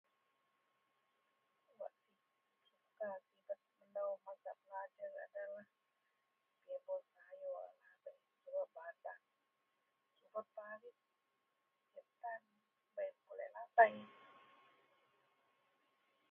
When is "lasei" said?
13.55-13.95